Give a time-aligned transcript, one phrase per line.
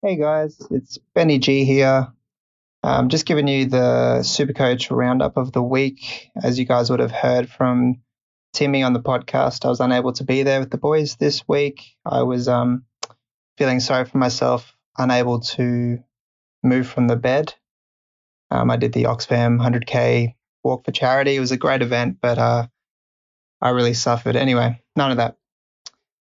[0.00, 2.06] Hey guys, it's Benny G here.
[2.84, 6.30] Um, just giving you the Supercoach roundup of the week.
[6.40, 8.00] As you guys would have heard from
[8.52, 11.82] Timmy on the podcast, I was unable to be there with the boys this week.
[12.06, 12.84] I was um,
[13.56, 15.98] feeling sorry for myself, unable to
[16.62, 17.54] move from the bed.
[18.52, 21.34] Um, I did the Oxfam 100k walk for charity.
[21.34, 22.68] It was a great event, but uh,
[23.60, 24.36] I really suffered.
[24.36, 25.38] Anyway, none of that.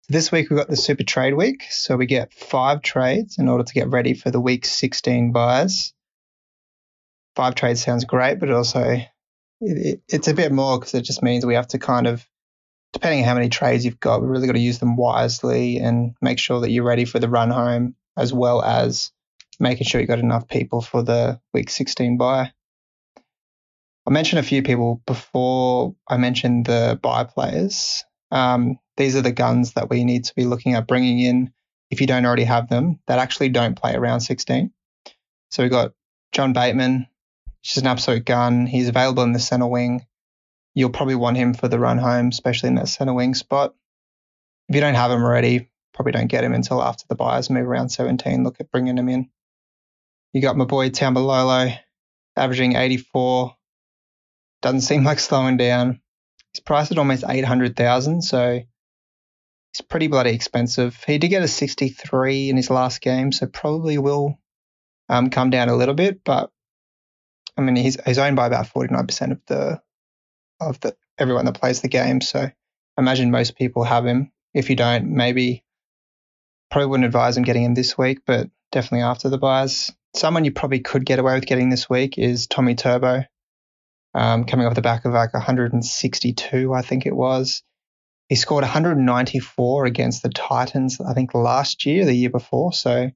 [0.10, 3.66] This week we've got the Super Trade Week, so we get five trades in order
[3.66, 5.94] to get ready for the Week 16 buys.
[7.36, 9.10] Five trades sounds great, but also it,
[9.60, 12.26] it, it's a bit more because it just means we have to kind of,
[12.94, 16.16] depending on how many trades you've got, we really got to use them wisely and
[16.22, 19.12] make sure that you're ready for the run home, as well as
[19.60, 22.54] making sure you've got enough people for the Week 16 buy.
[24.08, 28.06] I mentioned a few people before I mentioned the buy players.
[28.32, 31.54] Um, these are the guns that we need to be looking at bringing in
[31.90, 34.72] if you don't already have them that actually don't play around 16.
[35.50, 35.94] So we've got
[36.34, 37.08] John Bateman,
[37.62, 38.66] which is an absolute gun.
[38.66, 40.06] He's available in the center wing.
[40.74, 43.74] You'll probably want him for the run home, especially in that center wing spot.
[44.70, 47.66] If you don't have him already, probably don't get him until after the buyers move
[47.66, 48.44] around 17.
[48.44, 49.30] Look at bringing him in.
[50.34, 51.78] You got my boy Taumalolo,
[52.36, 53.56] averaging 84.
[54.62, 56.02] Doesn't seem like slowing down.
[56.58, 58.60] He's priced at almost 800,000, so
[59.72, 61.04] he's pretty bloody expensive.
[61.06, 64.40] He did get a 63 in his last game, so probably will
[65.08, 66.24] um, come down a little bit.
[66.24, 66.50] But
[67.56, 69.80] I mean, he's he's owned by about 49% of the
[70.60, 72.22] of the everyone that plays the game.
[72.22, 72.52] So I
[72.98, 74.32] imagine most people have him.
[74.56, 75.64] If you don't, maybe
[76.72, 79.92] probably wouldn't advise him getting him this week, but definitely after the buys.
[80.16, 83.26] Someone you probably could get away with getting this week is Tommy Turbo,
[84.18, 87.62] um, coming off the back of like 162, I think it was.
[88.30, 92.74] He scored 194 against the Titans, I think last year, the year before.
[92.74, 93.12] So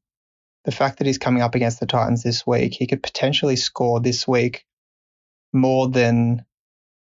[0.63, 3.99] the fact that he's coming up against the Titans this week, he could potentially score
[3.99, 4.63] this week
[5.51, 6.45] more than,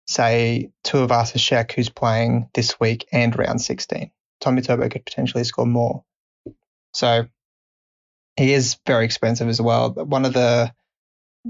[0.06, 4.12] say, Tuivasa-Sheck, who's playing this week and round 16.
[4.42, 6.04] Tommy Turbo could potentially score more.
[6.94, 7.26] So
[8.36, 9.92] he is very expensive as well.
[9.92, 10.74] One of the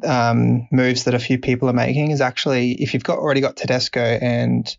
[0.03, 3.56] um, moves that a few people are making is actually if you've got already got
[3.56, 4.75] Tedesco and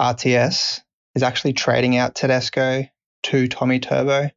[0.00, 0.80] RTS,
[1.14, 2.84] is actually trading out Tedesco
[3.24, 4.30] to Tommy Turbo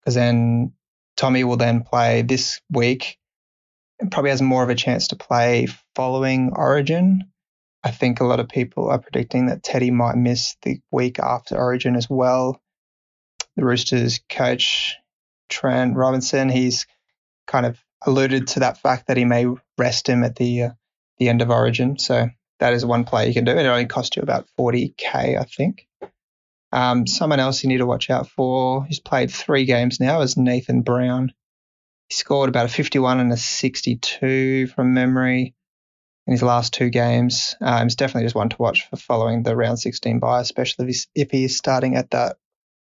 [0.00, 0.72] because then
[1.16, 3.18] Tommy will then play this week
[4.00, 7.30] and probably has more of a chance to play following Origin.
[7.82, 11.56] I think a lot of people are predicting that Teddy might miss the week after
[11.56, 12.60] Origin as well.
[13.56, 14.96] The Roosters coach
[15.48, 16.86] Trent Robinson, he's
[17.46, 20.70] kind of alluded to that fact that he may rest him at the uh,
[21.18, 21.98] the end of Origin.
[21.98, 22.28] So
[22.60, 23.52] that is one play you can do.
[23.52, 25.86] It only costs you about 40k, I think.
[26.70, 28.84] Um, someone else you need to watch out for.
[28.84, 30.20] He's played three games now.
[30.20, 31.32] Is Nathan Brown.
[32.08, 35.54] He scored about a 51 and a 62 from memory
[36.26, 37.56] in his last two games.
[37.60, 40.88] Um, he's definitely just one to watch for following the round 16 buy, especially if
[40.88, 42.36] he's, if he's starting at that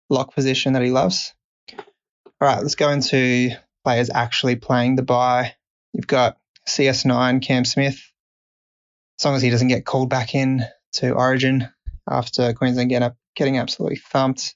[0.10, 1.34] lock position that he loves.
[1.78, 3.52] All right, let's go into
[3.84, 5.56] players actually playing the buy.
[5.94, 8.02] You've got CS9 Cam Smith.
[9.20, 11.70] As long as he doesn't get called back in to Origin
[12.10, 14.56] after Queensland get up, getting absolutely thumped.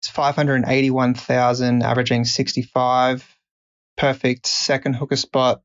[0.00, 3.26] It's 581,000, averaging 65.
[3.96, 5.62] Perfect second hooker spot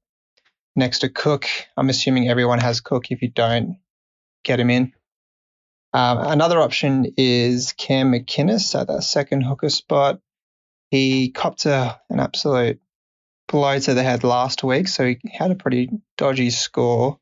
[0.75, 1.45] next to Cook.
[1.75, 3.11] I'm assuming everyone has Cook.
[3.11, 3.77] If you don't,
[4.43, 4.93] get him in.
[5.91, 10.19] Um, another option is Cam McInnes at that second hooker spot.
[10.91, 12.79] He copped a, an absolute
[13.47, 17.19] blow to the head last week, so he had a pretty dodgy score.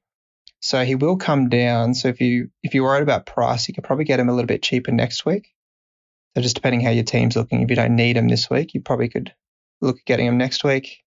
[0.60, 1.94] So he will come down.
[1.94, 4.48] So if you if you're worried about price, you could probably get him a little
[4.48, 5.54] bit cheaper next week.
[6.36, 8.82] So just depending how your team's looking, if you don't need him this week, you
[8.82, 9.34] probably could
[9.82, 11.04] look at getting him next week.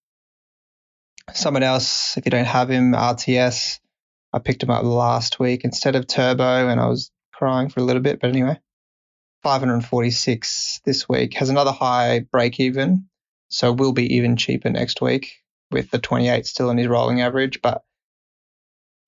[1.32, 3.78] Someone else, if you don't have him, RTS.
[4.32, 7.82] I picked him up last week instead of Turbo, and I was crying for a
[7.82, 8.20] little bit.
[8.20, 8.58] But anyway,
[9.42, 13.06] 546 this week has another high break even,
[13.48, 15.32] so will be even cheaper next week
[15.70, 17.62] with the 28 still in his rolling average.
[17.62, 17.82] But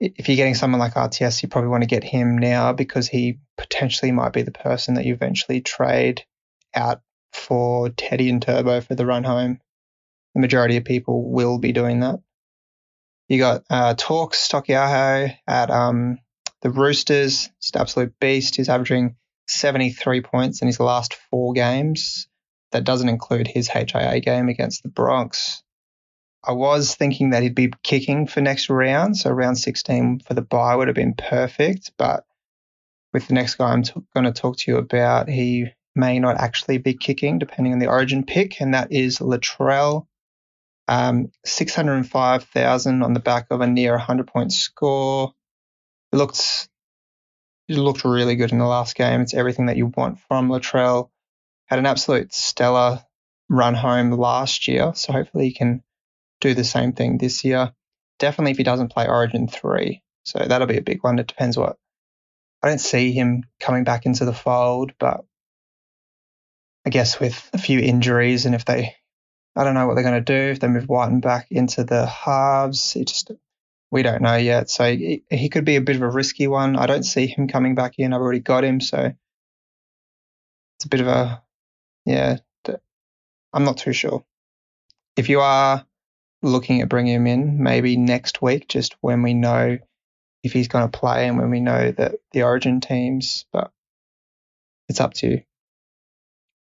[0.01, 3.39] if you're getting someone like RTS, you probably want to get him now because he
[3.57, 6.25] potentially might be the person that you eventually trade
[6.75, 7.01] out
[7.33, 9.61] for Teddy and Turbo for the run home.
[10.35, 12.21] The majority of people will be doing that.
[13.29, 16.19] You got uh, Talks Taukeiaho at um,
[16.63, 17.51] the Roosters.
[17.61, 18.57] Just absolute beast.
[18.57, 19.17] He's averaging
[19.47, 22.29] 73 points in his last four games.
[22.73, 25.63] That doesn't include his HIA game against the Bronx.
[26.45, 30.43] I was thinking that he'd be kicking for next round, so round 16 for the
[30.43, 31.93] buy would have been perfect.
[31.97, 32.25] But
[33.13, 36.39] with the next guy I'm t- going to talk to you about, he may not
[36.39, 40.07] actually be kicking, depending on the origin pick, and that is Latrell
[40.89, 45.35] Um, 605,000 on the back of a near 100 point score.
[46.13, 46.69] It looked,
[47.69, 49.21] it looked really good in the last game.
[49.21, 51.11] It's everything that you want from Latrell.
[51.67, 53.05] Had an absolute stellar
[53.49, 55.83] run home last year, so hopefully he can
[56.41, 57.73] do the same thing this year.
[58.19, 60.03] Definitely if he doesn't play Origin 3.
[60.25, 61.19] So that'll be a big one.
[61.19, 61.77] It depends what.
[62.63, 65.25] I don't see him coming back into the fold, but
[66.87, 68.95] I guess with a few injuries and if they,
[69.57, 72.07] I don't know what they're going to do if they move Wighton back into the
[72.07, 72.95] halves.
[72.95, 73.33] It just
[73.93, 74.71] we don't know yet.
[74.71, 76.77] So he, he could be a bit of a risky one.
[76.77, 78.15] I don't see him coming back in.
[78.15, 79.13] I've already got him, so
[80.77, 81.43] it's a bit of a
[82.07, 82.39] yeah.
[83.53, 84.25] I'm not too sure.
[85.15, 85.87] If you are
[86.41, 89.79] looking at bringing him in, maybe next week, just when we know
[90.43, 93.71] if he's going to play and when we know that the Origin teams, but
[94.89, 95.43] it's up to you.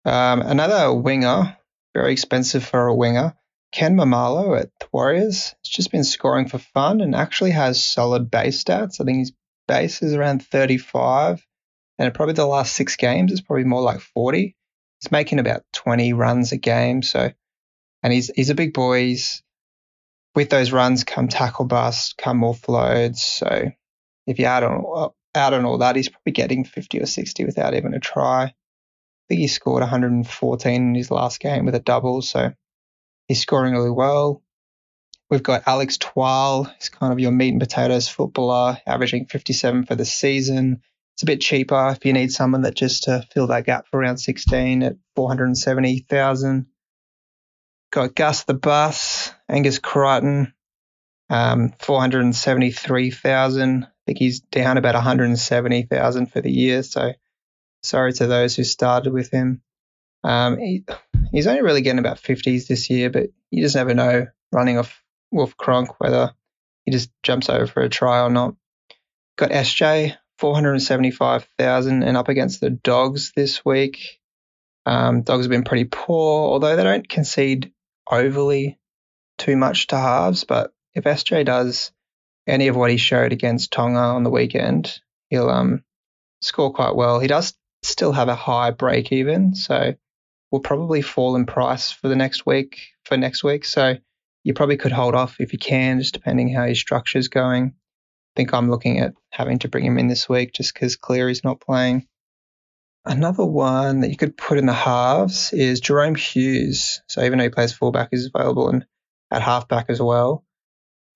[0.05, 1.57] Um, another winger,
[1.93, 3.37] very expensive for a winger,
[3.73, 5.55] Ken Maumalo at the Warriors.
[5.63, 9.01] He's just been scoring for fun and actually has solid base stats.
[9.01, 9.33] I think his
[9.69, 11.45] base is around 35,
[11.99, 14.57] and probably the last six games is probably more like 40.
[15.01, 17.31] He's making about 20 runs a game, so
[18.03, 19.01] and he's he's a big boy.
[19.01, 19.43] He's
[20.35, 23.19] with those runs come tackle bust, come offloads.
[23.19, 23.73] So
[24.27, 27.75] if you add on out on all that, he's probably getting 50 or 60 without
[27.75, 28.55] even a try
[29.27, 32.53] I think he scored 114 in his last game with a double, so
[33.27, 34.43] he's scoring really well.
[35.29, 36.65] We've got Alex Twal.
[36.79, 40.83] He's kind of your meat and potatoes footballer, averaging 57 for the season.
[41.15, 44.01] It's a bit cheaper if you need someone that just to fill that gap for
[44.01, 46.67] round 16 at 470,000.
[47.91, 50.53] Got Gus the Bus, Angus Crichton,
[51.31, 53.85] um, 473,000.
[53.85, 57.13] I think he's down about 170,000 for the year, so
[57.87, 59.63] Sorry to those who started with him.
[60.25, 60.85] Um, he,
[61.33, 65.03] he's only really getting about 50s this year, but you just never know running off
[65.31, 66.33] Wolf Cronk whether
[66.85, 68.55] he just jumps over for a try or not.
[69.37, 74.21] Got SJ, 475,000 and up against the Dogs this week.
[74.87, 77.73] Um, dogs have been pretty poor, although they don't concede
[78.11, 78.79] overly
[79.37, 80.45] too much to halves.
[80.45, 81.91] But if SJ does
[82.47, 85.83] any of what he showed against Tonga on the weekend, he'll um,
[86.41, 87.19] score quite well.
[87.19, 89.55] He does still have a high break even.
[89.55, 89.95] So
[90.51, 93.65] will probably fall in price for the next week for next week.
[93.65, 93.97] So
[94.45, 97.75] you probably could hold off if you can, just depending how your structure is going.
[97.75, 101.43] I think I'm looking at having to bring him in this week just because Cleary's
[101.43, 102.07] not playing.
[103.05, 107.03] Another one that you could put in the halves is Jahrome Hughes.
[107.09, 108.85] So even though he plays fullback, he's available and
[109.31, 110.45] at halfback as well.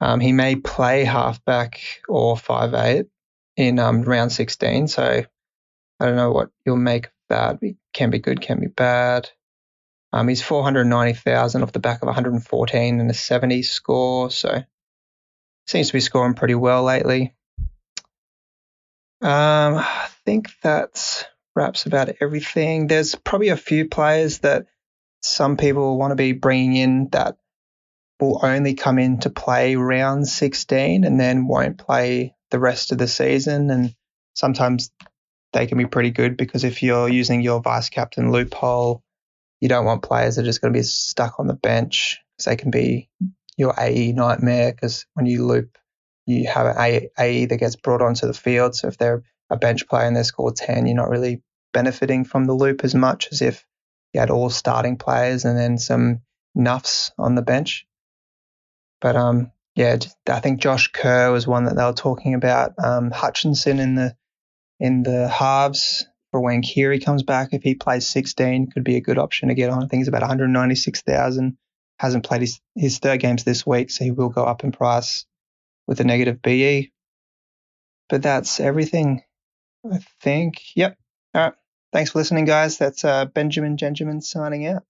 [0.00, 3.06] Um, he may play halfback or five eight
[3.56, 4.88] in um, round 16.
[4.88, 5.24] So
[6.00, 7.60] I don't know what you'll make of that.
[7.92, 9.30] Can be good, can be bad.
[10.12, 14.62] Um, he's 490,000 off the back of 114 and a 70 score, so
[15.66, 17.34] seems to be scoring pretty well lately.
[19.22, 22.86] Um, I think that wraps about everything.
[22.86, 24.66] There's probably a few players that
[25.22, 27.36] some people want to be bringing in that
[28.18, 33.08] will only come into play round 16 and then won't play the rest of the
[33.08, 33.70] season.
[33.70, 33.94] And
[34.34, 34.90] sometimes
[35.52, 39.02] they can be pretty good because if you're using your vice captain loophole,
[39.60, 42.46] you don't want players that are just going to be stuck on the bench because
[42.46, 43.08] they can be
[43.56, 45.76] your AE nightmare because when you loop,
[46.26, 48.74] you have an AE that gets brought onto the field.
[48.74, 51.42] So if they're a bench player and they score 10, you're not really
[51.72, 53.66] benefiting from the loop as much as if
[54.12, 56.20] you had all starting players and then some
[56.56, 57.86] nuffs on the bench.
[59.00, 59.96] But um, yeah,
[60.28, 62.72] I think Josh Kerr was one that they were talking about.
[62.82, 64.16] Um, Hutchinson in the
[64.80, 67.50] in the halves for when Keary comes back.
[67.52, 69.84] If he plays 16, could be a good option to get on.
[69.84, 71.56] I think he's about 196,000.
[71.98, 75.26] Hasn't played his, his third games this week, so he will go up in price
[75.86, 76.92] with a negative BE.
[78.08, 79.22] But that's everything,
[79.90, 80.62] I think.
[80.74, 80.96] Yep.
[81.34, 81.54] All right.
[81.92, 82.78] Thanks for listening, guys.
[82.78, 84.84] That's uh, Benjamin Genjamin signing out.